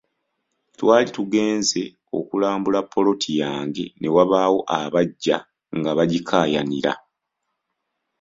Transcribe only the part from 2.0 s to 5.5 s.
okulambula ppoloti yange ate ne wabaawo abajja